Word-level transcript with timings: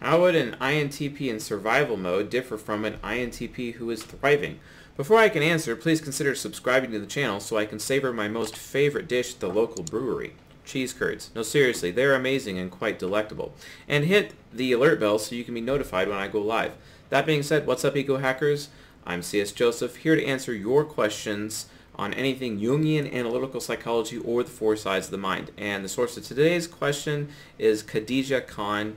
How 0.00 0.20
would 0.20 0.34
an 0.34 0.56
INTP 0.60 1.22
in 1.22 1.40
survival 1.40 1.96
mode 1.96 2.28
differ 2.28 2.58
from 2.58 2.84
an 2.84 2.98
INTP 3.02 3.74
who 3.74 3.90
is 3.90 4.02
thriving? 4.02 4.60
Before 4.96 5.18
I 5.18 5.30
can 5.30 5.42
answer, 5.42 5.74
please 5.74 6.00
consider 6.00 6.34
subscribing 6.34 6.92
to 6.92 6.98
the 6.98 7.06
channel 7.06 7.40
so 7.40 7.56
I 7.56 7.66
can 7.66 7.78
savor 7.78 8.12
my 8.12 8.28
most 8.28 8.56
favorite 8.56 9.08
dish 9.08 9.34
at 9.34 9.40
the 9.40 9.48
local 9.48 9.82
brewery. 9.82 10.34
Cheese 10.64 10.92
curds. 10.92 11.30
No, 11.34 11.42
seriously, 11.42 11.90
they're 11.90 12.14
amazing 12.14 12.58
and 12.58 12.70
quite 12.70 12.98
delectable. 12.98 13.54
And 13.88 14.04
hit 14.04 14.34
the 14.52 14.72
alert 14.72 15.00
bell 15.00 15.18
so 15.18 15.34
you 15.34 15.44
can 15.44 15.54
be 15.54 15.60
notified 15.60 16.08
when 16.08 16.18
I 16.18 16.28
go 16.28 16.40
live. 16.40 16.72
That 17.08 17.26
being 17.26 17.42
said, 17.42 17.66
what's 17.66 17.84
up, 17.84 17.96
Ego 17.96 18.18
Hackers? 18.18 18.68
I'm 19.06 19.22
C.S. 19.22 19.52
Joseph, 19.52 19.96
here 19.96 20.16
to 20.16 20.24
answer 20.24 20.52
your 20.52 20.84
questions 20.84 21.66
on 21.94 22.12
anything 22.14 22.60
Jungian 22.60 23.10
analytical 23.12 23.60
psychology 23.60 24.18
or 24.18 24.42
the 24.42 24.50
four 24.50 24.76
sides 24.76 25.06
of 25.06 25.12
the 25.12 25.18
mind. 25.18 25.50
And 25.56 25.84
the 25.84 25.88
source 25.88 26.16
of 26.16 26.24
today's 26.24 26.66
question 26.66 27.28
is 27.58 27.82
Khadija 27.82 28.46
Khan, 28.46 28.96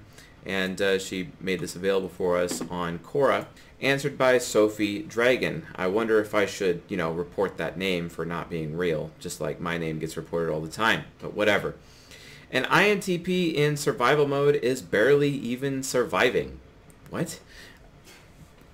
and 0.50 0.82
uh, 0.82 0.98
she 0.98 1.30
made 1.40 1.60
this 1.60 1.76
available 1.76 2.10
for 2.10 2.36
us 2.36 2.60
on 2.72 2.98
Quora. 2.98 3.46
Answered 3.82 4.18
by 4.18 4.40
Sophie 4.40 5.04
Dragon. 5.04 5.66
I 5.76 5.86
wonder 5.86 6.20
if 6.20 6.34
I 6.34 6.48
should, 6.48 6.82
you 6.90 6.98
know, 6.98 7.12
report 7.12 7.58
that 7.58 7.78
name 7.78 8.10
for 8.10 8.26
not 8.26 8.50
being 8.50 8.76
real, 8.76 9.12
just 9.20 9.40
like 9.40 9.62
my 9.62 9.78
name 9.78 10.00
gets 10.00 10.18
reported 10.18 10.52
all 10.52 10.60
the 10.60 10.68
time, 10.68 11.04
but 11.20 11.36
whatever. 11.36 11.76
An 12.52 12.66
INTP 12.66 13.54
in 13.54 13.78
survival 13.78 14.28
mode 14.28 14.56
is 14.56 14.82
barely 14.82 15.30
even 15.30 15.84
surviving. 15.84 16.60
What? 17.12 17.40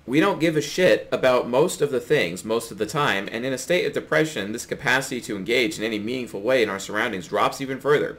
We 0.06 0.18
don't 0.18 0.40
give 0.40 0.56
a 0.56 0.62
shit 0.62 1.08
about 1.12 1.48
most 1.48 1.82
of 1.82 1.90
the 1.90 2.00
things 2.00 2.42
most 2.42 2.70
of 2.72 2.78
the 2.78 2.86
time, 2.86 3.28
and 3.30 3.44
in 3.44 3.52
a 3.52 3.58
state 3.58 3.84
of 3.84 3.92
depression, 3.92 4.52
this 4.52 4.64
capacity 4.64 5.20
to 5.20 5.36
engage 5.36 5.78
in 5.78 5.84
any 5.84 5.98
meaningful 5.98 6.40
way 6.40 6.62
in 6.62 6.70
our 6.70 6.78
surroundings 6.78 7.28
drops 7.28 7.60
even 7.60 7.80
further. 7.80 8.18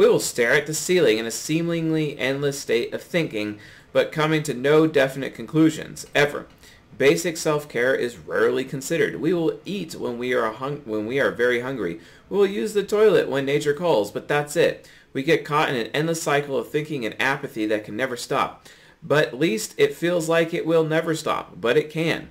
We 0.00 0.08
will 0.08 0.18
stare 0.18 0.54
at 0.54 0.66
the 0.66 0.72
ceiling 0.72 1.18
in 1.18 1.26
a 1.26 1.30
seemingly 1.30 2.18
endless 2.18 2.58
state 2.58 2.94
of 2.94 3.02
thinking, 3.02 3.58
but 3.92 4.12
coming 4.12 4.42
to 4.44 4.54
no 4.54 4.86
definite 4.86 5.34
conclusions, 5.34 6.06
ever. 6.14 6.46
Basic 6.96 7.36
self-care 7.36 7.94
is 7.96 8.16
rarely 8.16 8.64
considered. 8.64 9.20
We 9.20 9.34
will 9.34 9.60
eat 9.66 9.94
when 9.94 10.16
we 10.16 10.32
are 10.32 10.52
hung- 10.52 10.80
when 10.86 11.04
we 11.04 11.20
are 11.20 11.30
very 11.30 11.60
hungry. 11.60 12.00
We 12.30 12.38
will 12.38 12.46
use 12.46 12.72
the 12.72 12.82
toilet 12.82 13.28
when 13.28 13.44
nature 13.44 13.74
calls, 13.74 14.10
but 14.10 14.26
that's 14.26 14.56
it. 14.56 14.88
We 15.12 15.22
get 15.22 15.44
caught 15.44 15.68
in 15.68 15.76
an 15.76 15.88
endless 15.88 16.22
cycle 16.22 16.56
of 16.56 16.70
thinking 16.70 17.04
and 17.04 17.14
apathy 17.20 17.66
that 17.66 17.84
can 17.84 17.94
never 17.94 18.16
stop 18.16 18.66
but 19.02 19.28
at 19.28 19.38
least 19.38 19.74
it 19.78 19.94
feels 19.94 20.28
like 20.28 20.52
it 20.52 20.66
will 20.66 20.84
never 20.84 21.14
stop, 21.14 21.60
but 21.60 21.76
it 21.76 21.90
can. 21.90 22.30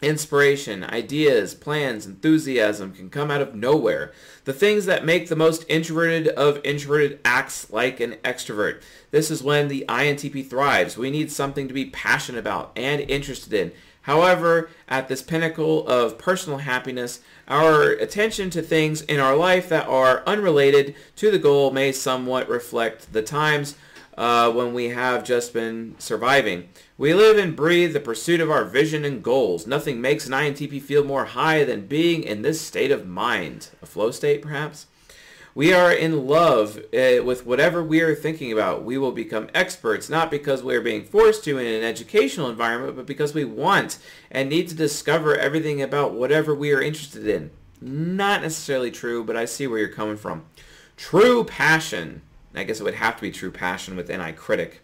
Inspiration, 0.00 0.84
ideas, 0.84 1.56
plans, 1.56 2.06
enthusiasm 2.06 2.92
can 2.92 3.10
come 3.10 3.32
out 3.32 3.40
of 3.40 3.56
nowhere. 3.56 4.12
The 4.44 4.52
things 4.52 4.86
that 4.86 5.04
make 5.04 5.28
the 5.28 5.34
most 5.34 5.64
introverted 5.68 6.28
of 6.28 6.60
introverted 6.64 7.18
acts 7.24 7.68
like 7.72 7.98
an 7.98 8.12
extrovert. 8.24 8.80
This 9.10 9.28
is 9.28 9.42
when 9.42 9.66
the 9.66 9.84
INTP 9.88 10.48
thrives. 10.48 10.96
We 10.96 11.10
need 11.10 11.32
something 11.32 11.66
to 11.66 11.74
be 11.74 11.86
passionate 11.86 12.38
about 12.38 12.70
and 12.76 13.00
interested 13.00 13.52
in. 13.52 13.72
However, 14.02 14.70
at 14.88 15.08
this 15.08 15.20
pinnacle 15.20 15.86
of 15.88 16.16
personal 16.16 16.60
happiness, 16.60 17.18
our 17.48 17.90
attention 17.90 18.50
to 18.50 18.62
things 18.62 19.02
in 19.02 19.18
our 19.18 19.34
life 19.34 19.68
that 19.68 19.88
are 19.88 20.22
unrelated 20.26 20.94
to 21.16 21.32
the 21.32 21.40
goal 21.40 21.72
may 21.72 21.90
somewhat 21.90 22.48
reflect 22.48 23.12
the 23.12 23.22
times 23.22 23.74
uh, 24.16 24.50
when 24.50 24.72
we 24.72 24.90
have 24.90 25.24
just 25.24 25.52
been 25.52 25.96
surviving. 25.98 26.68
We 26.98 27.14
live 27.14 27.38
and 27.38 27.54
breathe 27.54 27.92
the 27.92 28.00
pursuit 28.00 28.40
of 28.40 28.50
our 28.50 28.64
vision 28.64 29.04
and 29.04 29.22
goals. 29.22 29.68
Nothing 29.68 30.00
makes 30.00 30.26
an 30.26 30.32
INTP 30.32 30.82
feel 30.82 31.04
more 31.04 31.26
high 31.26 31.62
than 31.62 31.86
being 31.86 32.24
in 32.24 32.42
this 32.42 32.60
state 32.60 32.90
of 32.90 33.06
mind. 33.06 33.68
A 33.80 33.86
flow 33.86 34.10
state, 34.10 34.42
perhaps? 34.42 34.88
We 35.54 35.72
are 35.72 35.92
in 35.92 36.26
love 36.26 36.78
uh, 36.92 37.22
with 37.22 37.46
whatever 37.46 37.84
we 37.84 38.00
are 38.00 38.16
thinking 38.16 38.50
about. 38.50 38.82
We 38.82 38.98
will 38.98 39.12
become 39.12 39.48
experts 39.54 40.10
not 40.10 40.28
because 40.28 40.64
we 40.64 40.74
are 40.74 40.80
being 40.80 41.04
forced 41.04 41.44
to 41.44 41.56
in 41.56 41.66
an 41.66 41.84
educational 41.84 42.50
environment, 42.50 42.96
but 42.96 43.06
because 43.06 43.32
we 43.32 43.44
want 43.44 44.00
and 44.28 44.48
need 44.48 44.66
to 44.70 44.74
discover 44.74 45.36
everything 45.36 45.80
about 45.80 46.14
whatever 46.14 46.52
we 46.52 46.72
are 46.72 46.82
interested 46.82 47.28
in. 47.28 47.52
Not 47.80 48.42
necessarily 48.42 48.90
true, 48.90 49.22
but 49.22 49.36
I 49.36 49.44
see 49.44 49.68
where 49.68 49.78
you're 49.78 49.88
coming 49.88 50.16
from. 50.16 50.46
True 50.96 51.44
passion 51.44 52.22
I 52.54 52.64
guess 52.64 52.80
it 52.80 52.84
would 52.84 52.94
have 52.94 53.16
to 53.16 53.22
be 53.22 53.30
true 53.30 53.52
passion 53.52 53.94
with 53.94 54.08
NI 54.08 54.32
critic. 54.32 54.82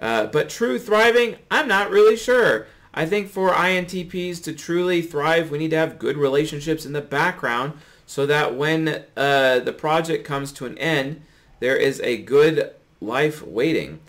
Uh, 0.00 0.26
but 0.26 0.48
true 0.48 0.78
thriving, 0.78 1.36
I'm 1.50 1.68
not 1.68 1.90
really 1.90 2.16
sure. 2.16 2.66
I 2.92 3.06
think 3.06 3.28
for 3.28 3.50
INTPs 3.50 4.42
to 4.44 4.52
truly 4.52 5.02
thrive, 5.02 5.50
we 5.50 5.58
need 5.58 5.70
to 5.70 5.76
have 5.76 5.98
good 5.98 6.16
relationships 6.16 6.84
in 6.84 6.92
the 6.92 7.00
background 7.00 7.74
so 8.06 8.26
that 8.26 8.56
when 8.56 9.04
uh, 9.16 9.60
the 9.60 9.72
project 9.72 10.26
comes 10.26 10.52
to 10.52 10.66
an 10.66 10.76
end, 10.78 11.22
there 11.60 11.76
is 11.76 12.00
a 12.00 12.16
good 12.16 12.72
life 13.00 13.42
waiting. 13.46 14.00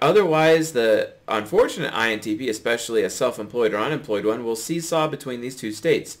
Otherwise, 0.00 0.72
the 0.72 1.12
unfortunate 1.26 1.92
INTP, 1.92 2.48
especially 2.48 3.02
a 3.02 3.10
self-employed 3.10 3.74
or 3.74 3.78
unemployed 3.78 4.24
one, 4.24 4.44
will 4.44 4.56
seesaw 4.56 5.08
between 5.08 5.40
these 5.40 5.56
two 5.56 5.72
states, 5.72 6.18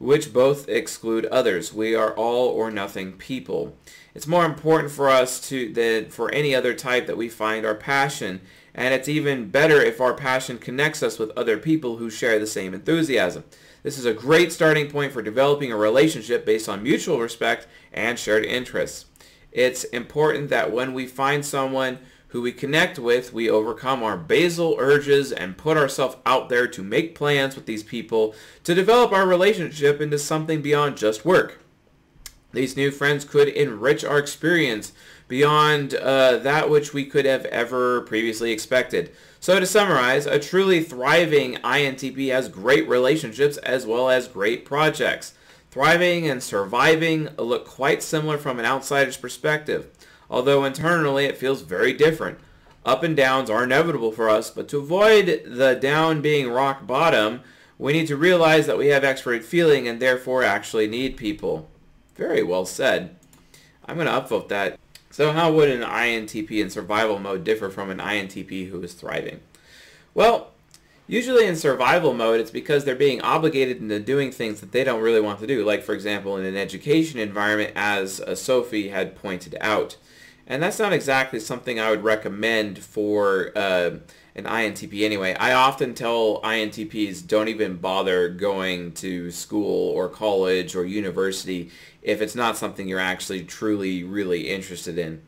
which 0.00 0.32
both 0.32 0.66
exclude 0.66 1.26
others. 1.26 1.74
We 1.74 1.94
are 1.94 2.14
all 2.14 2.48
or 2.48 2.70
nothing 2.70 3.12
people. 3.12 3.76
It's 4.14 4.26
more 4.26 4.46
important 4.46 4.90
for 4.90 5.10
us 5.10 5.46
to 5.50 5.70
than 5.72 6.08
for 6.08 6.32
any 6.32 6.54
other 6.54 6.72
type 6.72 7.06
that 7.06 7.18
we 7.18 7.28
find 7.28 7.66
our 7.66 7.74
passion, 7.74 8.40
and 8.74 8.94
it's 8.94 9.10
even 9.10 9.50
better 9.50 9.78
if 9.80 10.00
our 10.00 10.14
passion 10.14 10.56
connects 10.56 11.02
us 11.02 11.18
with 11.18 11.36
other 11.36 11.58
people 11.58 11.98
who 11.98 12.08
share 12.08 12.38
the 12.38 12.46
same 12.46 12.72
enthusiasm. 12.72 13.44
This 13.82 13.98
is 13.98 14.06
a 14.06 14.14
great 14.14 14.52
starting 14.52 14.90
point 14.90 15.12
for 15.12 15.20
developing 15.20 15.70
a 15.70 15.76
relationship 15.76 16.46
based 16.46 16.68
on 16.68 16.82
mutual 16.82 17.20
respect 17.20 17.66
and 17.92 18.18
shared 18.18 18.46
interests. 18.46 19.04
It's 19.52 19.84
important 19.84 20.48
that 20.48 20.72
when 20.72 20.94
we 20.94 21.06
find 21.06 21.44
someone 21.44 21.98
who 22.30 22.42
we 22.42 22.52
connect 22.52 22.98
with, 22.98 23.32
we 23.32 23.50
overcome 23.50 24.02
our 24.02 24.16
basal 24.16 24.76
urges 24.78 25.32
and 25.32 25.58
put 25.58 25.76
ourselves 25.76 26.16
out 26.24 26.48
there 26.48 26.66
to 26.68 26.82
make 26.82 27.14
plans 27.14 27.56
with 27.56 27.66
these 27.66 27.82
people 27.82 28.34
to 28.64 28.74
develop 28.74 29.12
our 29.12 29.26
relationship 29.26 30.00
into 30.00 30.18
something 30.18 30.62
beyond 30.62 30.96
just 30.96 31.24
work. 31.24 31.58
These 32.52 32.76
new 32.76 32.90
friends 32.90 33.24
could 33.24 33.48
enrich 33.48 34.04
our 34.04 34.18
experience 34.18 34.92
beyond 35.28 35.94
uh, 35.94 36.38
that 36.38 36.68
which 36.68 36.92
we 36.92 37.04
could 37.04 37.24
have 37.24 37.44
ever 37.46 38.00
previously 38.02 38.50
expected. 38.50 39.12
So 39.38 39.58
to 39.58 39.66
summarize, 39.66 40.26
a 40.26 40.38
truly 40.38 40.82
thriving 40.82 41.54
INTP 41.56 42.32
has 42.32 42.48
great 42.48 42.88
relationships 42.88 43.56
as 43.58 43.86
well 43.86 44.10
as 44.10 44.28
great 44.28 44.64
projects. 44.64 45.34
Thriving 45.70 46.28
and 46.28 46.42
surviving 46.42 47.28
look 47.38 47.66
quite 47.66 48.02
similar 48.02 48.38
from 48.38 48.58
an 48.58 48.64
outsider's 48.64 49.16
perspective, 49.16 49.88
although 50.30 50.64
internally 50.64 51.24
it 51.24 51.36
feels 51.36 51.62
very 51.62 51.92
different. 51.92 52.38
Up 52.86 53.02
and 53.02 53.14
downs 53.16 53.50
are 53.50 53.64
inevitable 53.64 54.12
for 54.12 54.30
us, 54.30 54.50
but 54.50 54.68
to 54.68 54.78
avoid 54.78 55.42
the 55.44 55.74
down 55.74 56.22
being 56.22 56.48
rock 56.48 56.86
bottom, 56.86 57.40
we 57.78 57.92
need 57.92 58.06
to 58.06 58.16
realize 58.16 58.66
that 58.66 58.78
we 58.78 58.86
have 58.88 59.02
extroverted 59.02 59.42
feeling 59.42 59.86
and 59.86 60.00
therefore 60.00 60.42
actually 60.42 60.86
need 60.86 61.16
people. 61.16 61.68
Very 62.14 62.42
well 62.42 62.64
said. 62.64 63.16
I'm 63.86 63.96
going 63.96 64.06
to 64.06 64.12
upvote 64.12 64.48
that. 64.48 64.78
So 65.10 65.32
how 65.32 65.52
would 65.52 65.68
an 65.68 65.82
INTP 65.82 66.52
in 66.52 66.70
survival 66.70 67.18
mode 67.18 67.42
differ 67.42 67.68
from 67.68 67.90
an 67.90 67.98
INTP 67.98 68.70
who 68.70 68.80
is 68.82 68.94
thriving? 68.94 69.40
Well, 70.14 70.52
usually 71.06 71.46
in 71.46 71.56
survival 71.56 72.14
mode, 72.14 72.40
it's 72.40 72.50
because 72.50 72.84
they're 72.84 72.94
being 72.94 73.20
obligated 73.20 73.78
into 73.78 73.98
doing 73.98 74.30
things 74.30 74.60
that 74.60 74.72
they 74.72 74.84
don't 74.84 75.02
really 75.02 75.20
want 75.20 75.40
to 75.40 75.46
do. 75.46 75.64
Like, 75.64 75.82
for 75.82 75.94
example, 75.94 76.36
in 76.36 76.44
an 76.44 76.56
education 76.56 77.18
environment, 77.18 77.72
as 77.74 78.20
uh, 78.20 78.34
Sophie 78.34 78.88
had 78.88 79.16
pointed 79.16 79.56
out. 79.60 79.96
And 80.50 80.60
that's 80.60 80.80
not 80.80 80.92
exactly 80.92 81.38
something 81.38 81.78
I 81.78 81.90
would 81.90 82.02
recommend 82.02 82.80
for 82.80 83.52
uh, 83.54 83.90
an 84.34 84.44
INTP 84.46 85.04
anyway. 85.04 85.32
I 85.34 85.52
often 85.52 85.94
tell 85.94 86.40
INTPs 86.42 87.24
don't 87.24 87.46
even 87.46 87.76
bother 87.76 88.28
going 88.28 88.90
to 88.94 89.30
school 89.30 89.90
or 89.90 90.08
college 90.08 90.74
or 90.74 90.84
university 90.84 91.70
if 92.02 92.20
it's 92.20 92.34
not 92.34 92.56
something 92.56 92.88
you're 92.88 92.98
actually 92.98 93.44
truly 93.44 94.02
really 94.02 94.50
interested 94.50 94.98
in. 94.98 95.22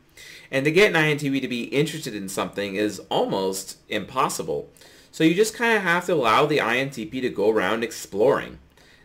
And 0.51 0.65
to 0.65 0.71
get 0.73 0.93
an 0.93 1.01
INTP 1.01 1.39
to 1.39 1.47
be 1.47 1.63
interested 1.63 2.13
in 2.13 2.27
something 2.27 2.75
is 2.75 2.99
almost 3.09 3.77
impossible. 3.87 4.71
So 5.09 5.23
you 5.23 5.35
just 5.35 5.53
kind 5.53 5.77
of 5.77 5.83
have 5.83 6.05
to 6.07 6.15
allow 6.15 6.45
the 6.45 6.57
INTP 6.57 7.21
to 7.21 7.29
go 7.29 7.49
around 7.49 7.85
exploring. 7.85 8.59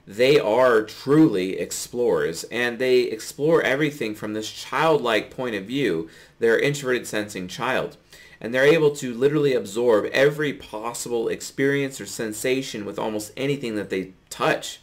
They 0.08 0.40
are 0.40 0.82
truly 0.82 1.58
explorers, 1.58 2.44
and 2.44 2.78
they 2.78 3.00
explore 3.00 3.62
everything 3.62 4.14
from 4.14 4.32
this 4.32 4.50
childlike 4.50 5.30
point 5.30 5.54
of 5.54 5.66
view, 5.66 6.08
their 6.38 6.58
introverted 6.58 7.06
sensing 7.06 7.46
child 7.46 7.98
and 8.40 8.54
they're 8.54 8.64
able 8.64 8.94
to 8.96 9.14
literally 9.14 9.54
absorb 9.54 10.06
every 10.12 10.52
possible 10.52 11.28
experience 11.28 12.00
or 12.00 12.06
sensation 12.06 12.84
with 12.84 12.98
almost 12.98 13.32
anything 13.36 13.74
that 13.76 13.90
they 13.90 14.12
touch. 14.30 14.80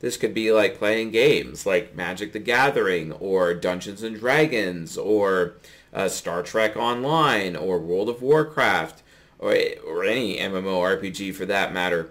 This 0.00 0.16
could 0.16 0.34
be 0.34 0.52
like 0.52 0.78
playing 0.78 1.10
games 1.10 1.66
like 1.66 1.94
Magic 1.94 2.32
the 2.32 2.38
Gathering 2.38 3.12
or 3.12 3.54
Dungeons 3.54 4.02
and 4.02 4.18
Dragons 4.18 4.96
or 4.96 5.54
uh, 5.92 6.08
Star 6.08 6.42
Trek 6.42 6.76
Online 6.76 7.56
or 7.56 7.78
World 7.78 8.08
of 8.08 8.22
Warcraft 8.22 9.02
or, 9.38 9.56
or 9.86 10.04
any 10.04 10.38
MMORPG 10.38 11.34
for 11.34 11.46
that 11.46 11.72
matter. 11.72 12.10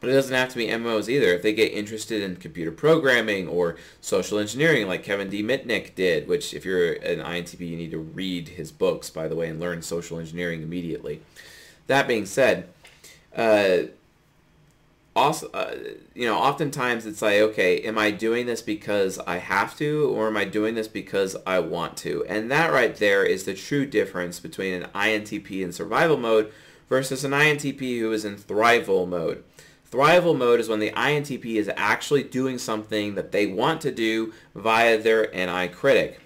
But 0.00 0.10
it 0.10 0.12
doesn't 0.12 0.34
have 0.34 0.48
to 0.50 0.56
be 0.56 0.66
MMOs 0.66 1.08
either. 1.08 1.32
If 1.32 1.42
they 1.42 1.52
get 1.52 1.72
interested 1.72 2.22
in 2.22 2.36
computer 2.36 2.70
programming 2.70 3.48
or 3.48 3.76
social 4.00 4.38
engineering, 4.38 4.86
like 4.86 5.02
Kevin 5.02 5.28
D. 5.28 5.42
Mitnick 5.42 5.94
did, 5.96 6.28
which 6.28 6.54
if 6.54 6.64
you're 6.64 6.92
an 6.92 7.18
INTP, 7.18 7.60
you 7.60 7.76
need 7.76 7.90
to 7.90 7.98
read 7.98 8.50
his 8.50 8.70
books, 8.70 9.10
by 9.10 9.26
the 9.26 9.34
way, 9.34 9.48
and 9.48 9.58
learn 9.58 9.82
social 9.82 10.20
engineering 10.20 10.62
immediately. 10.62 11.20
That 11.88 12.06
being 12.06 12.26
said, 12.26 12.68
uh, 13.34 13.88
also, 15.18 15.50
uh, 15.52 15.74
you 16.14 16.26
know, 16.26 16.38
oftentimes 16.38 17.04
it's 17.04 17.20
like, 17.20 17.40
okay, 17.40 17.80
am 17.80 17.98
I 17.98 18.12
doing 18.12 18.46
this 18.46 18.62
because 18.62 19.18
I 19.26 19.38
have 19.38 19.76
to, 19.78 20.08
or 20.14 20.28
am 20.28 20.36
I 20.36 20.44
doing 20.44 20.74
this 20.76 20.86
because 20.86 21.36
I 21.44 21.58
want 21.58 21.96
to? 21.98 22.24
And 22.26 22.50
that 22.52 22.72
right 22.72 22.94
there 22.94 23.24
is 23.24 23.44
the 23.44 23.54
true 23.54 23.84
difference 23.84 24.38
between 24.38 24.74
an 24.74 24.90
INTP 24.94 25.60
in 25.60 25.72
survival 25.72 26.16
mode 26.16 26.52
versus 26.88 27.24
an 27.24 27.32
INTP 27.32 27.98
who 27.98 28.12
is 28.12 28.24
in 28.24 28.36
thrival 28.36 29.08
mode. 29.08 29.42
Thrival 29.90 30.36
mode 30.36 30.60
is 30.60 30.68
when 30.68 30.80
the 30.80 30.90
INTP 30.90 31.56
is 31.56 31.70
actually 31.76 32.22
doing 32.22 32.58
something 32.58 33.14
that 33.14 33.32
they 33.32 33.46
want 33.46 33.80
to 33.80 33.90
do 33.90 34.34
via 34.54 34.98
their 34.98 35.30
NI 35.32 35.68
critic. 35.68 36.20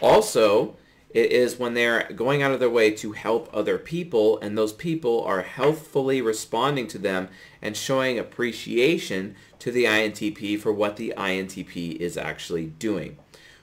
Also, 0.00 0.76
it 1.10 1.32
is 1.32 1.58
when 1.58 1.74
they're 1.74 2.08
going 2.14 2.40
out 2.40 2.52
of 2.52 2.60
their 2.60 2.70
way 2.70 2.92
to 2.92 3.12
help 3.12 3.50
other 3.52 3.78
people 3.78 4.38
and 4.38 4.56
those 4.56 4.72
people 4.72 5.24
are 5.24 5.42
healthfully 5.42 6.22
responding 6.22 6.86
to 6.86 6.98
them 6.98 7.28
and 7.60 7.76
showing 7.76 8.16
appreciation 8.16 9.34
to 9.58 9.72
the 9.72 9.86
INTP 9.86 10.60
for 10.60 10.72
what 10.72 10.96
the 10.96 11.12
INTP 11.16 11.96
is 11.96 12.16
actually 12.16 12.66
doing, 12.66 13.18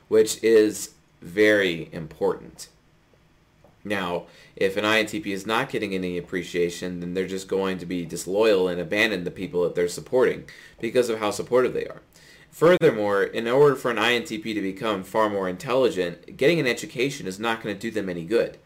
which 0.10 0.44
is 0.44 0.96
very 1.22 1.88
important. 1.94 2.68
Now, 3.88 4.26
if 4.56 4.78
an 4.78 4.84
INTP 4.84 5.28
is 5.28 5.46
not 5.46 5.70
getting 5.70 5.94
any 5.94 6.18
appreciation, 6.18 7.00
then 7.00 7.14
they're 7.14 7.28
just 7.28 7.48
going 7.48 7.78
to 7.80 7.86
be 7.86 8.06
disloyal 8.06 8.68
and 8.68 8.80
abandon 8.80 9.24
the 9.24 9.32
people 9.32 9.64
that 9.64 9.76
they're 9.76 9.88
supporting 9.88 10.46
because 10.80 11.10
of 11.10 11.20
how 11.20 11.32
supportive 11.32 11.74
they 11.74 11.86
are. 11.86 12.02
Furthermore, 12.50 13.24
in 13.24 13.48
order 13.48 13.76
for 13.76 13.92
an 13.92 13.98
INTP 13.98 14.54
to 14.54 14.62
become 14.62 15.04
far 15.04 15.30
more 15.30 15.48
intelligent, 15.48 16.38
getting 16.38 16.60
an 16.60 16.68
education 16.68 17.28
is 17.28 17.40
not 17.40 17.62
going 17.62 17.76
to 17.76 17.80
do 17.80 17.92
them 17.92 18.10
any 18.10 18.26
good. 18.26 18.58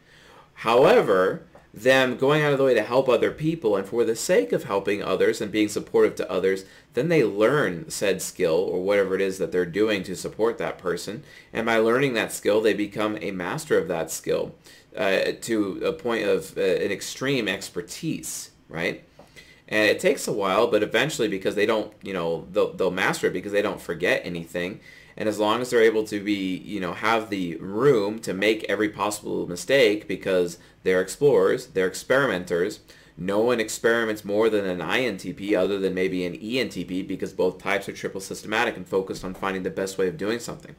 However, 0.53 1.45
them 1.73 2.17
going 2.17 2.41
out 2.41 2.51
of 2.51 2.57
the 2.57 2.65
way 2.65 2.73
to 2.73 2.83
help 2.83 3.07
other 3.07 3.31
people 3.31 3.77
and 3.77 3.87
for 3.87 4.03
the 4.03 4.15
sake 4.15 4.51
of 4.51 4.65
helping 4.65 5.01
others 5.01 5.39
and 5.39 5.51
being 5.51 5.69
supportive 5.69 6.15
to 6.15 6.29
others, 6.29 6.65
then 6.93 7.07
they 7.07 7.23
learn 7.23 7.89
said 7.89 8.21
skill 8.21 8.55
or 8.55 8.81
whatever 8.81 9.15
it 9.15 9.21
is 9.21 9.37
that 9.37 9.51
they're 9.51 9.65
doing 9.65 10.03
to 10.03 10.15
support 10.15 10.57
that 10.57 10.77
person. 10.77 11.23
And 11.53 11.65
by 11.65 11.77
learning 11.77 12.13
that 12.13 12.33
skill, 12.33 12.59
they 12.59 12.73
become 12.73 13.17
a 13.21 13.31
master 13.31 13.77
of 13.77 13.87
that 13.87 14.11
skill 14.11 14.53
uh, 14.97 15.31
to 15.41 15.81
a 15.85 15.93
point 15.93 16.25
of 16.25 16.57
uh, 16.57 16.61
an 16.61 16.91
extreme 16.91 17.47
expertise, 17.47 18.51
right? 18.67 19.03
And 19.69 19.89
it 19.89 20.01
takes 20.01 20.27
a 20.27 20.33
while, 20.33 20.67
but 20.67 20.83
eventually 20.83 21.29
because 21.29 21.55
they 21.55 21.65
don't, 21.65 21.93
you 22.03 22.11
know, 22.11 22.45
they'll, 22.51 22.73
they'll 22.73 22.91
master 22.91 23.27
it 23.27 23.33
because 23.33 23.53
they 23.53 23.61
don't 23.61 23.79
forget 23.79 24.21
anything. 24.25 24.81
And 25.17 25.27
as 25.27 25.39
long 25.39 25.61
as 25.61 25.69
they're 25.69 25.81
able 25.81 26.03
to 26.05 26.19
be, 26.23 26.57
you 26.57 26.79
know, 26.79 26.93
have 26.93 27.29
the 27.29 27.55
room 27.57 28.19
to 28.19 28.33
make 28.33 28.63
every 28.69 28.89
possible 28.89 29.47
mistake 29.47 30.07
because 30.07 30.57
they're 30.83 31.01
explorers, 31.01 31.67
they're 31.67 31.87
experimenters, 31.87 32.79
no 33.17 33.39
one 33.39 33.59
experiments 33.59 34.25
more 34.25 34.49
than 34.49 34.65
an 34.65 34.79
INTP 34.79 35.55
other 35.55 35.77
than 35.77 35.93
maybe 35.93 36.25
an 36.25 36.33
ENTP 36.33 37.07
because 37.07 37.33
both 37.33 37.61
types 37.61 37.87
are 37.87 37.93
triple 37.93 38.21
systematic 38.21 38.77
and 38.77 38.87
focused 38.87 39.23
on 39.23 39.33
finding 39.33 39.63
the 39.63 39.69
best 39.69 39.97
way 39.97 40.07
of 40.07 40.17
doing 40.17 40.39
something. 40.39 40.75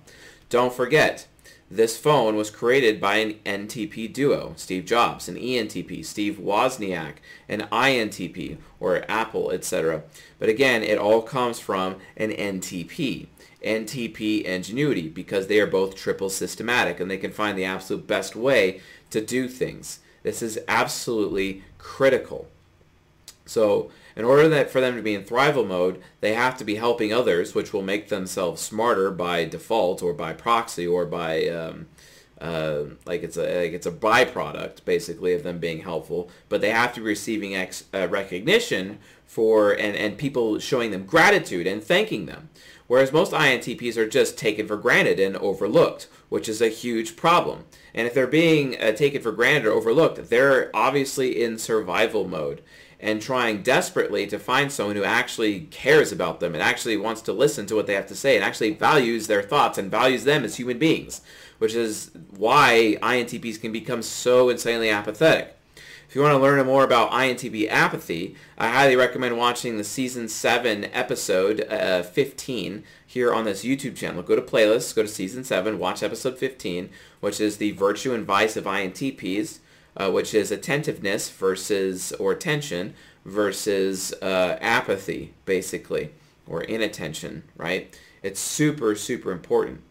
Don't 0.49 0.73
forget, 0.73 1.27
this 1.71 1.97
phone 1.97 2.37
was 2.37 2.51
created 2.51 3.01
by 3.01 3.17
an 3.17 3.35
NTP 3.47 4.13
duo, 4.13 4.53
Steve 4.57 4.85
Jobs, 4.85 5.27
an 5.27 5.37
ENTP, 5.37 6.05
Steve 6.05 6.37
Wozniak, 6.37 7.15
an 7.49 7.63
INTP, 7.73 8.59
or 8.79 9.07
Apple, 9.09 9.51
etc. 9.51 10.03
But 10.39 10.51
again, 10.51 10.83
it 10.83 10.99
all 10.99 11.23
comes 11.23 11.61
from 11.61 11.97
an 12.17 12.31
NTP. 12.31 13.29
NTP 13.65 14.43
ingenuity 14.43 15.09
because 15.09 15.47
they 15.47 15.61
are 15.61 15.67
both 15.67 15.95
triple 15.95 16.31
systematic 16.31 17.01
and 17.01 17.11
they 17.11 17.17
can 17.17 17.33
find 17.33 17.57
the 17.57 17.65
absolute 17.65 18.07
best 18.07 18.37
way 18.37 18.81
to 19.11 19.21
do 19.21 19.49
things. 19.49 20.01
This 20.23 20.43
is 20.43 20.59
absolutely 20.69 21.63
critical. 21.79 22.49
So 23.45 23.91
in 24.15 24.25
order 24.25 24.49
that 24.49 24.71
for 24.71 24.81
them 24.81 24.97
to 24.97 25.03
be 25.03 25.15
in 25.15 25.25
thrival 25.25 25.67
mode, 25.67 26.03
they 26.21 26.35
have 26.35 26.57
to 26.59 26.65
be 26.65 26.77
helping 26.77 27.13
others, 27.13 27.55
which 27.55 27.73
will 27.73 27.83
make 27.83 28.09
themselves 28.09 28.63
smarter 28.63 29.11
by 29.11 29.45
default 29.45 30.03
or 30.03 30.13
by 30.13 30.33
proxy 30.33 30.87
or 30.87 31.05
by 31.07 31.49
um, 31.49 31.87
uh, 32.43 32.85
like 33.07 33.23
it's 33.23 33.37
a 33.37 33.63
like 33.63 33.73
it's 33.73 33.87
a 33.87 33.93
byproduct 33.93 34.85
basically 34.85 35.33
of 35.33 35.45
them 35.45 35.59
being 35.59 35.83
helpful. 35.83 36.29
But 36.49 36.61
they 36.61 36.71
have 36.71 36.93
to 36.95 37.01
be 37.01 37.07
receiving 37.07 37.55
ex, 37.55 37.85
uh, 37.95 38.09
recognition 38.09 38.99
for 39.25 39.73
and 39.73 39.97
and 39.97 40.19
people 40.19 40.59
showing 40.59 40.91
them 40.91 41.07
gratitude 41.07 41.67
and 41.69 41.83
thanking 41.83 42.27
them. 42.27 42.51
Whereas 42.89 43.13
most 43.13 43.33
INTPs 43.33 43.97
are 43.97 44.09
just 44.09 44.37
taken 44.37 44.67
for 44.67 44.77
granted 44.77 45.21
and 45.21 45.37
overlooked, 45.37 46.09
which 46.29 46.49
is 46.49 46.61
a 46.61 46.69
huge 46.69 47.17
problem. 47.17 47.65
And 47.95 48.07
if 48.07 48.13
they're 48.13 48.27
being 48.27 48.79
uh, 48.79 48.93
taken 48.93 49.23
for 49.23 49.33
granted 49.33 49.67
or 49.67 49.73
overlooked, 49.73 50.29
they're 50.29 50.71
obviously 50.75 51.43
in 51.43 51.59
survival 51.59 52.27
mode 52.27 52.61
and 53.03 53.21
trying 53.21 53.63
desperately 53.63 54.27
to 54.29 54.39
find 54.39 54.71
someone 54.71 54.95
who 54.95 55.05
actually 55.05 55.61
cares 55.61 56.13
about 56.13 56.39
them 56.39 56.55
and 56.55 56.63
actually 56.63 56.97
wants 56.97 57.21
to 57.21 57.33
listen 57.33 57.67
to 57.67 57.75
what 57.75 57.89
they 57.89 57.95
have 57.95 58.07
to 58.07 58.15
say 58.15 58.37
and 58.37 58.45
actually 58.45 58.71
values 58.71 59.27
their 59.27 59.43
thoughts 59.43 59.77
and 59.77 59.91
values 59.91 60.23
them 60.23 60.45
as 60.45 60.57
human 60.57 60.79
beings, 60.79 61.21
which 61.59 61.75
is 61.75 62.11
why 62.31 62.99
INTPs 63.03 63.61
can 63.61 63.73
become 63.73 64.03
so 64.03 64.49
insanely 64.49 64.91
apathetic. 64.91 65.57
If 66.09 66.15
you 66.15 66.21
want 66.21 66.35
to 66.35 66.39
learn 66.39 66.65
more 66.67 66.85
about 66.85 67.11
INTP 67.11 67.71
apathy, 67.71 68.37
I 68.59 68.69
highly 68.69 68.97
recommend 68.97 69.39
watching 69.39 69.79
the 69.79 69.85
season 69.85 70.29
7 70.29 70.85
episode 70.93 71.67
uh, 71.71 72.03
15 72.03 72.85
here 73.07 73.33
on 73.33 73.47
this 73.47 73.65
YouTube 73.65 73.97
channel. 73.97 74.23
Go 74.23 74.37
to 74.37 74.43
playlists, 74.43 74.95
go 74.95 75.03
to 75.03 75.09
season 75.09 75.43
7, 75.43 75.79
watch 75.79 76.03
episode 76.03 76.37
15, 76.37 76.91
which 77.21 77.41
is 77.41 77.57
the 77.57 77.73
virtue 77.73 78.13
and 78.13 78.27
vice 78.27 78.57
of 78.57 78.65
INTPs 78.65 79.61
uh, 79.97 80.11
which 80.11 80.35
is 80.35 80.51
attentiveness 80.51 81.31
versus, 81.31 82.13
or 82.13 82.33
attention 82.33 82.95
versus 83.25 84.13
uh, 84.23 84.59
apathy, 84.61 85.35
basically, 85.45 86.11
or 86.47 86.63
inattention, 86.63 87.43
right? 87.57 87.99
It's 88.23 88.41
super, 88.41 88.95
super 88.95 89.33
important. 89.33 89.83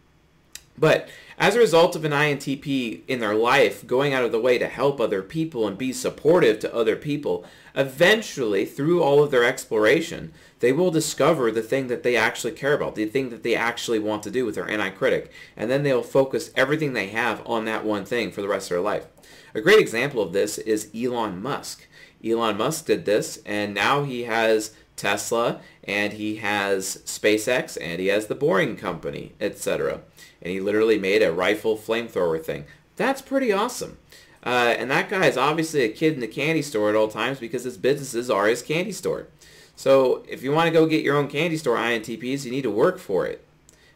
But 0.78 1.08
as 1.38 1.54
a 1.54 1.60
result 1.60 1.96
of 1.96 2.04
an 2.04 2.12
INTP 2.12 3.02
in 3.06 3.20
their 3.20 3.34
life 3.34 3.86
going 3.86 4.14
out 4.14 4.24
of 4.24 4.32
the 4.32 4.40
way 4.40 4.58
to 4.58 4.68
help 4.68 5.00
other 5.00 5.22
people 5.22 5.66
and 5.66 5.76
be 5.76 5.92
supportive 5.92 6.58
to 6.60 6.74
other 6.74 6.96
people, 6.96 7.44
eventually, 7.74 8.64
through 8.64 9.02
all 9.02 9.22
of 9.22 9.30
their 9.30 9.44
exploration, 9.44 10.32
they 10.60 10.72
will 10.72 10.90
discover 10.90 11.50
the 11.50 11.62
thing 11.62 11.88
that 11.88 12.02
they 12.02 12.16
actually 12.16 12.52
care 12.52 12.74
about, 12.74 12.94
the 12.94 13.06
thing 13.06 13.30
that 13.30 13.42
they 13.42 13.54
actually 13.54 13.98
want 13.98 14.22
to 14.22 14.30
do 14.30 14.46
with 14.46 14.54
their 14.54 14.66
NI 14.66 14.90
critic, 14.90 15.32
and 15.56 15.70
then 15.70 15.82
they'll 15.82 16.02
focus 16.02 16.50
everything 16.54 16.92
they 16.92 17.08
have 17.08 17.42
on 17.46 17.64
that 17.64 17.84
one 17.84 18.04
thing 18.04 18.30
for 18.30 18.42
the 18.42 18.48
rest 18.48 18.70
of 18.70 18.76
their 18.76 18.80
life. 18.80 19.06
A 19.54 19.60
great 19.60 19.80
example 19.80 20.22
of 20.22 20.32
this 20.32 20.58
is 20.58 20.90
Elon 20.94 21.42
Musk. 21.42 21.86
Elon 22.24 22.56
Musk 22.56 22.86
did 22.86 23.04
this, 23.04 23.40
and 23.44 23.74
now 23.74 24.04
he 24.04 24.22
has 24.22 24.72
Tesla, 25.02 25.60
and 25.82 26.12
he 26.12 26.36
has 26.36 26.98
SpaceX, 27.04 27.76
and 27.80 28.00
he 28.00 28.06
has 28.06 28.28
the 28.28 28.34
Boring 28.34 28.76
Company, 28.76 29.32
etc. 29.40 30.00
And 30.40 30.52
he 30.52 30.60
literally 30.60 30.98
made 30.98 31.22
a 31.22 31.32
rifle 31.32 31.76
flamethrower 31.76 32.42
thing. 32.42 32.64
That's 32.96 33.20
pretty 33.20 33.52
awesome. 33.52 33.98
Uh, 34.44 34.74
and 34.78 34.90
that 34.90 35.08
guy 35.08 35.26
is 35.26 35.36
obviously 35.36 35.82
a 35.82 35.88
kid 35.88 36.14
in 36.14 36.20
the 36.20 36.28
candy 36.28 36.62
store 36.62 36.88
at 36.88 36.96
all 36.96 37.08
times 37.08 37.40
because 37.40 37.64
his 37.64 37.76
businesses 37.76 38.30
are 38.30 38.46
his 38.46 38.62
candy 38.62 38.92
store. 38.92 39.26
So 39.74 40.24
if 40.28 40.42
you 40.42 40.52
want 40.52 40.68
to 40.68 40.72
go 40.72 40.86
get 40.86 41.04
your 41.04 41.16
own 41.16 41.28
candy 41.28 41.56
store 41.56 41.76
INTPs, 41.76 42.44
you 42.44 42.50
need 42.50 42.62
to 42.62 42.70
work 42.70 42.98
for 42.98 43.26
it. 43.26 43.44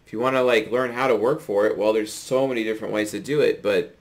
If 0.04 0.12
you 0.12 0.18
want 0.18 0.36
to 0.36 0.42
like 0.42 0.70
learn 0.70 0.92
how 0.92 1.06
to 1.06 1.16
work 1.16 1.40
for 1.40 1.66
it, 1.66 1.78
well, 1.78 1.92
there's 1.92 2.12
so 2.12 2.46
many 2.46 2.64
different 2.64 2.94
ways 2.94 3.12
to 3.12 3.20
do 3.20 3.40
it, 3.40 3.62
but 3.62 3.96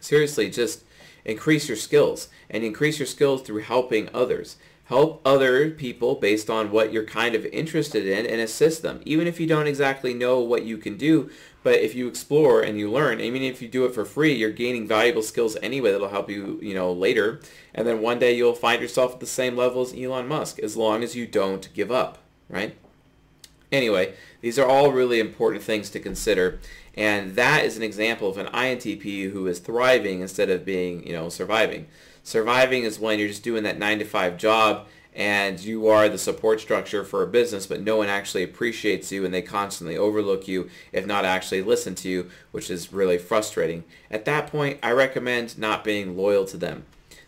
seriously, 0.00 0.50
just 0.50 0.82
increase 1.24 1.68
your 1.68 1.76
skills 1.76 2.28
and 2.48 2.64
increase 2.64 2.98
your 2.98 3.06
skills 3.06 3.42
through 3.42 3.60
helping 3.60 4.08
others. 4.14 4.56
Help 4.90 5.20
other 5.24 5.70
people 5.70 6.16
based 6.16 6.50
on 6.50 6.72
what 6.72 6.92
you're 6.92 7.04
kind 7.04 7.36
of 7.36 7.46
interested 7.46 8.08
in 8.08 8.26
and 8.26 8.40
assist 8.40 8.82
them. 8.82 9.00
Even 9.04 9.28
if 9.28 9.38
you 9.38 9.46
don't 9.46 9.68
exactly 9.68 10.12
know 10.12 10.40
what 10.40 10.64
you 10.64 10.76
can 10.76 10.96
do, 10.96 11.30
but 11.62 11.74
if 11.74 11.94
you 11.94 12.08
explore 12.08 12.60
and 12.60 12.76
you 12.76 12.90
learn, 12.90 13.20
even 13.20 13.40
if 13.40 13.62
you 13.62 13.68
do 13.68 13.84
it 13.84 13.94
for 13.94 14.04
free, 14.04 14.34
you're 14.34 14.50
gaining 14.50 14.88
valuable 14.88 15.22
skills 15.22 15.56
anyway 15.62 15.92
that'll 15.92 16.08
help 16.08 16.28
you, 16.28 16.58
you 16.60 16.74
know, 16.74 16.92
later. 16.92 17.40
And 17.72 17.86
then 17.86 18.02
one 18.02 18.18
day 18.18 18.36
you'll 18.36 18.52
find 18.52 18.82
yourself 18.82 19.12
at 19.14 19.20
the 19.20 19.26
same 19.26 19.56
level 19.56 19.82
as 19.82 19.94
Elon 19.94 20.26
Musk 20.26 20.58
as 20.58 20.76
long 20.76 21.04
as 21.04 21.14
you 21.14 21.24
don't 21.24 21.72
give 21.72 21.92
up, 21.92 22.18
right? 22.48 22.76
Anyway, 23.70 24.14
these 24.40 24.58
are 24.58 24.66
all 24.66 24.90
really 24.90 25.20
important 25.20 25.62
things 25.62 25.88
to 25.90 26.00
consider. 26.00 26.58
And 26.96 27.36
that 27.36 27.64
is 27.64 27.76
an 27.76 27.84
example 27.84 28.28
of 28.28 28.38
an 28.38 28.48
INTP 28.48 29.30
who 29.30 29.46
is 29.46 29.60
thriving 29.60 30.20
instead 30.20 30.50
of 30.50 30.64
being, 30.64 31.06
you 31.06 31.12
know, 31.12 31.28
surviving. 31.28 31.86
Surviving 32.30 32.84
is 32.84 33.00
when 33.00 33.18
you're 33.18 33.26
just 33.26 33.42
doing 33.42 33.64
that 33.64 33.76
9 33.76 33.98
to 33.98 34.04
5 34.04 34.36
job 34.36 34.86
and 35.12 35.58
you 35.58 35.88
are 35.88 36.08
the 36.08 36.16
support 36.16 36.60
structure 36.60 37.02
for 37.02 37.24
a 37.24 37.26
business, 37.26 37.66
but 37.66 37.82
no 37.82 37.96
one 37.96 38.06
actually 38.06 38.44
appreciates 38.44 39.10
you 39.10 39.24
and 39.24 39.34
they 39.34 39.42
constantly 39.42 39.96
overlook 39.96 40.46
you, 40.46 40.70
if 40.92 41.04
not 41.04 41.24
actually 41.24 41.60
listen 41.60 41.96
to 41.96 42.08
you, 42.08 42.30
which 42.52 42.70
is 42.70 42.92
really 42.92 43.18
frustrating. 43.18 43.82
At 44.12 44.26
that 44.26 44.46
point, 44.46 44.78
I 44.80 44.92
recommend 44.92 45.58
not 45.58 45.82
being 45.82 46.16
loyal 46.16 46.44
to 46.44 46.56
them. 46.56 46.84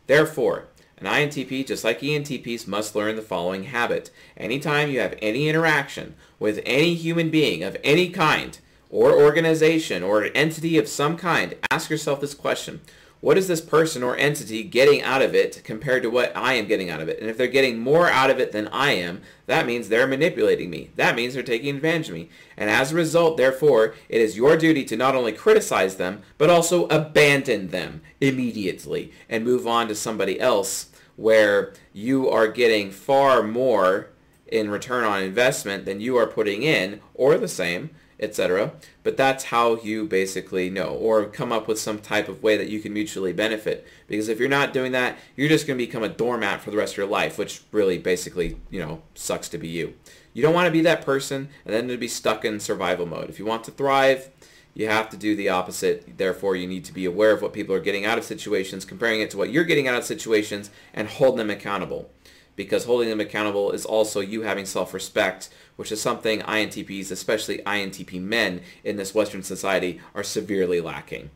Therefore, 0.07 0.69
An 0.99 1.09
INTP, 1.09 1.67
just 1.67 1.83
like 1.83 1.99
ENTPs, 1.99 2.69
must 2.69 2.95
learn 2.95 3.17
the 3.17 3.23
following 3.23 3.65
habit. 3.65 4.13
Anytime 4.37 4.89
you 4.89 5.01
have 5.01 5.19
any 5.21 5.49
interaction 5.49 6.15
with 6.39 6.63
any 6.65 6.95
human 6.95 7.29
being 7.29 7.65
of 7.65 7.77
any 7.83 8.09
kind, 8.09 8.57
or 8.89 9.11
organization, 9.11 10.05
or 10.05 10.29
entity 10.33 10.79
of 10.79 10.87
some 10.87 11.17
kind, 11.17 11.57
ask 11.73 11.91
yourself 11.91 12.21
this 12.21 12.35
question. 12.35 12.83
What 13.23 13.39
is 13.39 13.47
this 13.47 13.61
person 13.61 14.03
or 14.03 14.17
entity 14.17 14.65
getting 14.65 15.01
out 15.01 15.23
of 15.23 15.33
it 15.33 15.63
compared 15.63 16.03
to 16.03 16.11
what 16.11 16.37
I 16.37 16.55
am 16.55 16.67
getting 16.67 16.91
out 16.91 17.01
of 17.01 17.09
it? 17.09 17.21
And 17.21 17.31
if 17.31 17.37
they're 17.37 17.47
getting 17.47 17.79
more 17.79 18.09
out 18.09 18.31
of 18.31 18.41
it 18.41 18.51
than 18.51 18.67
I 18.67 18.95
am, 18.95 19.23
that 19.47 19.65
means 19.65 19.89
they're 19.89 20.09
manipulating 20.09 20.69
me. 20.69 20.91
That 20.97 21.15
means 21.15 21.35
they're 21.35 21.45
taking 21.45 21.77
advantage 21.77 22.09
of 22.09 22.17
me. 22.17 22.31
And 22.57 22.69
as 22.69 22.91
a 22.91 22.97
result, 22.97 23.37
therefore, 23.37 23.95
it 24.09 24.21
is 24.21 24.37
your 24.37 24.57
duty 24.57 24.85
to 24.87 24.97
not 24.97 25.15
only 25.15 25.31
criticize 25.31 25.99
them, 25.99 26.23
but 26.37 26.51
also 26.51 26.89
abandon 26.89 27.69
them 27.69 28.03
immediately 28.21 29.13
and 29.29 29.45
move 29.45 29.69
on 29.69 29.87
to 29.87 29.95
somebody 29.95 30.41
else 30.41 30.91
where 31.15 31.75
you 31.93 32.29
are 32.29 32.49
getting 32.49 32.91
far 32.91 33.45
more 33.45 34.09
in 34.49 34.69
return 34.69 35.05
on 35.05 35.23
investment 35.23 35.85
than 35.85 36.01
you 36.01 36.17
are 36.17 36.27
putting 36.27 36.65
in, 36.65 37.01
or 37.15 37.39
the 37.39 37.47
same, 37.47 37.91
etc. 38.23 38.73
But 39.03 39.17
that's 39.17 39.45
how 39.45 39.77
you 39.83 40.07
basically 40.07 40.71
know, 40.71 40.89
or 40.89 41.27
come 41.27 41.53
up 41.53 41.67
with 41.67 41.79
some 41.79 41.99
type 41.99 42.29
of 42.29 42.43
way 42.43 42.57
that 42.57 42.69
you 42.69 42.81
can 42.81 42.93
mutually 42.93 43.33
benefit. 43.33 43.87
Because 44.07 44.29
if 44.29 44.39
you're 44.39 44.49
not 44.49 44.73
doing 44.73 44.93
that, 44.93 45.19
you're 45.37 45.49
just 45.49 45.67
going 45.67 45.79
to 45.79 45.85
become 45.85 46.05
a 46.05 46.09
doormat 46.09 46.63
for 46.63 46.71
the 46.71 46.77
rest 46.77 46.95
of 46.95 46.99
your 46.99 47.07
life, 47.07 47.37
which 47.37 47.63
really 47.73 47.99
basically, 47.99 48.57
you 48.71 48.81
know, 48.81 49.03
sucks 49.15 49.49
to 49.51 49.59
be 49.59 49.69
you. 49.69 49.95
You 50.33 50.43
don't 50.43 50.55
want 50.55 50.67
to 50.67 50.73
be 50.73 50.83
that 50.83 51.05
person 51.05 51.49
and 51.65 51.75
then 51.75 51.89
to 51.89 51.99
be 51.99 52.09
stuck 52.09 52.45
in 52.45 52.61
survival 52.61 53.05
mode. 53.05 53.29
If 53.29 53.39
you 53.39 53.45
want 53.45 53.65
to 53.65 53.71
thrive, 53.73 54.31
you 54.73 54.89
have 54.89 55.11
to 55.11 55.17
do 55.17 55.37
the 55.37 55.49
opposite. 55.49 56.17
Therefore, 56.17 56.57
you 56.57 56.67
need 56.67 56.85
to 56.87 56.95
be 56.95 57.05
aware 57.05 57.33
of 57.33 57.43
what 57.43 57.53
people 57.53 57.75
are 57.75 57.81
getting 57.81 58.07
out 58.07 58.19
of 58.19 58.25
situations, 58.25 58.85
comparing 58.85 59.21
it 59.21 59.31
to 59.31 59.37
what 59.37 59.51
you're 59.51 59.65
getting 59.65 59.89
out 59.89 59.99
of 59.99 60.05
situations, 60.05 60.71
and 60.95 61.09
hold 61.09 61.37
them 61.37 61.51
accountable 61.51 62.11
because 62.57 62.85
holding 62.85 63.09
them 63.09 63.21
accountable 63.21 63.73
is 63.73 63.85
also 63.85 64.21
you 64.21 64.43
having 64.43 64.67
self-respect, 64.67 65.49
which 65.77 65.93
is 65.93 66.01
something 66.01 66.41
INTPs, 66.41 67.11
especially 67.11 67.59
INTP 67.59 68.21
men 68.21 68.61
in 68.85 68.97
this 68.97 69.15
Western 69.15 69.43
society, 69.43 70.01
are 70.15 70.23
severely 70.23 70.81
lacking. 70.81 71.31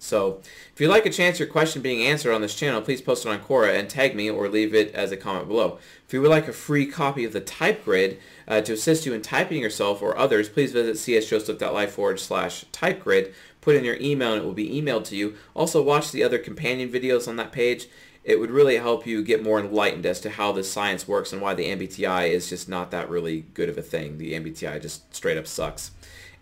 So 0.00 0.40
if 0.72 0.80
you'd 0.80 0.88
like 0.88 1.04
a 1.04 1.10
chance 1.10 1.38
your 1.38 1.46
question 1.46 1.82
being 1.82 2.02
answered 2.02 2.32
on 2.32 2.40
this 2.40 2.54
channel, 2.54 2.80
please 2.80 3.02
post 3.02 3.26
it 3.26 3.28
on 3.28 3.40
Quora 3.40 3.78
and 3.78 3.88
tag 3.88 4.16
me 4.16 4.30
or 4.30 4.48
leave 4.48 4.74
it 4.74 4.94
as 4.94 5.12
a 5.12 5.16
comment 5.16 5.46
below. 5.46 5.78
If 6.06 6.14
you 6.14 6.22
would 6.22 6.30
like 6.30 6.48
a 6.48 6.54
free 6.54 6.86
copy 6.86 7.24
of 7.24 7.34
the 7.34 7.40
type 7.40 7.84
grid 7.84 8.18
uh, 8.48 8.62
to 8.62 8.72
assist 8.72 9.04
you 9.04 9.12
in 9.12 9.20
typing 9.20 9.60
yourself 9.60 10.00
or 10.00 10.16
others, 10.16 10.48
please 10.48 10.72
visit 10.72 10.96
csjoseph.life 10.96 11.92
forward 11.92 12.18
slash 12.18 12.64
type 12.72 13.04
grid. 13.04 13.34
Put 13.60 13.76
in 13.76 13.84
your 13.84 13.98
email 14.00 14.32
and 14.32 14.42
it 14.42 14.46
will 14.46 14.54
be 14.54 14.70
emailed 14.70 15.04
to 15.04 15.16
you. 15.16 15.36
Also 15.52 15.82
watch 15.82 16.10
the 16.10 16.24
other 16.24 16.38
companion 16.38 16.90
videos 16.90 17.28
on 17.28 17.36
that 17.36 17.52
page 17.52 17.86
it 18.22 18.38
would 18.38 18.50
really 18.50 18.76
help 18.76 19.06
you 19.06 19.24
get 19.24 19.42
more 19.42 19.58
enlightened 19.58 20.04
as 20.04 20.20
to 20.20 20.30
how 20.30 20.52
this 20.52 20.70
science 20.70 21.08
works 21.08 21.32
and 21.32 21.40
why 21.40 21.54
the 21.54 21.64
MBTI 21.64 22.28
is 22.30 22.48
just 22.48 22.68
not 22.68 22.90
that 22.90 23.08
really 23.08 23.42
good 23.54 23.68
of 23.68 23.78
a 23.78 23.82
thing. 23.82 24.18
The 24.18 24.34
MBTI 24.34 24.80
just 24.82 25.14
straight 25.14 25.38
up 25.38 25.46
sucks. 25.46 25.90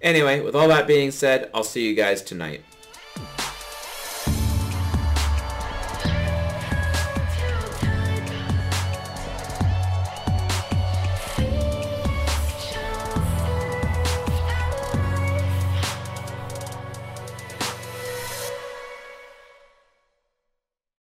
Anyway, 0.00 0.40
with 0.40 0.54
all 0.54 0.68
that 0.68 0.86
being 0.86 1.10
said, 1.10 1.50
I'll 1.54 1.64
see 1.64 1.88
you 1.88 1.94
guys 1.94 2.22
tonight. 2.22 2.62